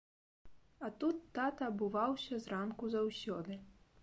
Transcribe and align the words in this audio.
А 0.87 0.89
тут 1.03 1.19
тата 1.37 1.69
абуваўся 1.75 2.41
зранку 2.47 2.91
заўсёды. 2.97 3.61